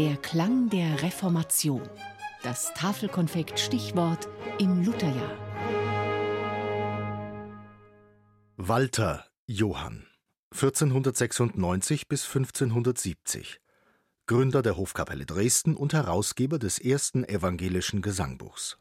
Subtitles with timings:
[0.00, 1.82] Der Klang der Reformation.
[2.42, 5.36] Das Tafelkonfekt Stichwort im Lutherjahr.
[8.56, 10.06] Walter Johann
[10.52, 13.60] 1496 bis 1570
[14.26, 18.78] Gründer der Hofkapelle Dresden und Herausgeber des ersten evangelischen Gesangbuchs.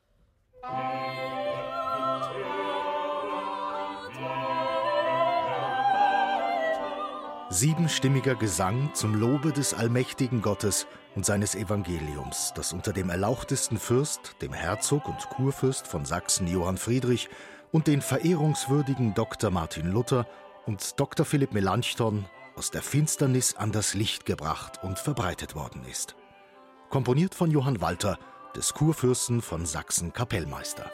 [7.51, 14.35] Siebenstimmiger Gesang zum Lobe des allmächtigen Gottes und seines Evangeliums, das unter dem erlauchtesten Fürst,
[14.43, 17.27] dem Herzog und Kurfürst von Sachsen Johann Friedrich
[17.71, 19.49] und den verehrungswürdigen Dr.
[19.49, 20.27] Martin Luther
[20.67, 21.25] und Dr.
[21.25, 22.25] Philipp Melanchthon
[22.55, 26.15] aus der Finsternis an das Licht gebracht und verbreitet worden ist.
[26.91, 28.19] Komponiert von Johann Walter,
[28.55, 30.91] des Kurfürsten von Sachsen Kapellmeister.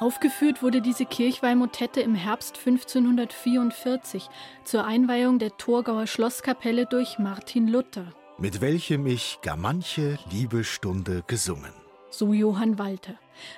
[0.00, 4.28] Aufgeführt wurde diese Kirchweihmotette im Herbst 1544
[4.62, 8.06] zur Einweihung der Torgauer Schlosskapelle durch Martin Luther.
[8.38, 11.72] Mit welchem ich gar manche liebe Stunde gesungen.
[12.10, 13.14] So Johann Walter.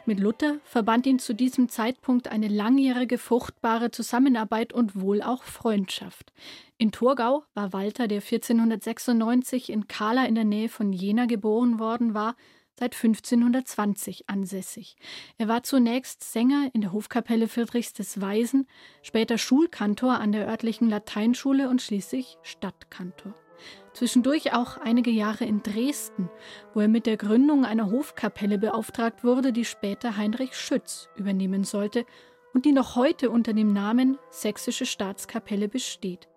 [0.06, 6.33] Mit Luther verband ihn zu diesem Zeitpunkt eine langjährige fruchtbare Zusammenarbeit und wohl auch Freundschaft.
[6.78, 12.15] In Torgau war Walter, der 1496 in Kala in der Nähe von Jena geboren worden
[12.15, 12.34] war,
[12.81, 14.97] seit 1520 ansässig.
[15.36, 18.67] Er war zunächst Sänger in der Hofkapelle Friedrichs des Weisen,
[19.03, 23.34] später Schulkantor an der örtlichen Lateinschule und schließlich Stadtkantor.
[23.92, 26.31] Zwischendurch auch einige Jahre in Dresden,
[26.72, 32.06] wo er mit der Gründung einer Hofkapelle beauftragt wurde, die später Heinrich Schütz übernehmen sollte
[32.55, 36.28] und die noch heute unter dem Namen Sächsische Staatskapelle besteht.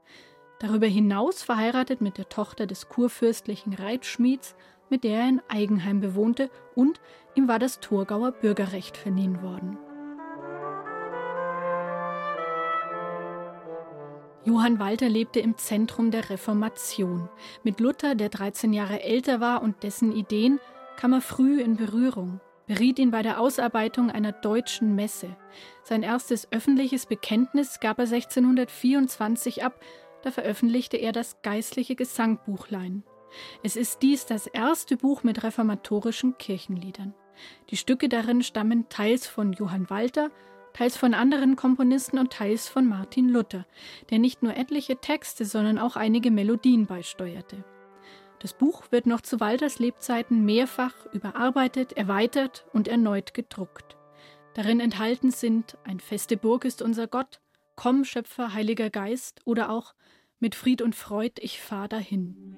[0.60, 4.56] Darüber hinaus verheiratet mit der Tochter des kurfürstlichen Reitschmieds
[4.90, 7.00] mit der er ein Eigenheim bewohnte, und
[7.36, 9.78] ihm war das Thurgauer Bürgerrecht verliehen worden.
[14.46, 17.30] Johann Walter lebte im Zentrum der Reformation.
[17.64, 20.60] Mit Luther, der 13 Jahre älter war und dessen Ideen,
[20.98, 25.36] kam er früh in Berührung, beriet ihn bei der Ausarbeitung einer deutschen Messe.
[25.84, 29.80] Sein erstes öffentliches Bekenntnis gab er 1624 ab,
[30.24, 33.04] da veröffentlichte er das geistliche Gesangbuchlein.
[33.64, 37.14] Es ist dies das erste Buch mit reformatorischen Kirchenliedern.
[37.70, 40.32] Die Stücke darin stammen teils von Johann Walter,
[40.74, 43.66] teils von anderen Komponisten und teils von Martin Luther,
[44.10, 47.64] der nicht nur etliche Texte, sondern auch einige Melodien beisteuerte.
[48.40, 53.96] Das Buch wird noch zu Walters Lebzeiten mehrfach überarbeitet, erweitert und erneut gedruckt.
[54.54, 57.40] Darin enthalten sind Ein feste Burg ist unser Gott,
[57.76, 59.94] Komm, Schöpfer, Heiliger Geist oder auch
[60.40, 62.53] Mit Fried und Freud ich fahr dahin.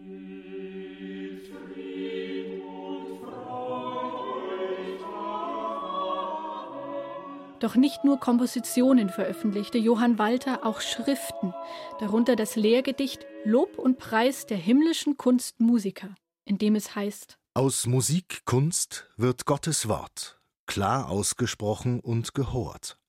[7.66, 11.52] Doch nicht nur Kompositionen veröffentlichte Johann Walter, auch Schriften,
[12.00, 18.46] darunter das Lehrgedicht Lob und Preis der himmlischen Kunstmusiker, in dem es heißt Aus Musik,
[18.46, 23.00] Kunst wird Gottes Wort, klar ausgesprochen und gehort.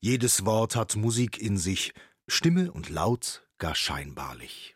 [0.00, 1.92] Jedes Wort hat Musik in sich,
[2.26, 4.73] Stimme und Laut gar scheinbarlich.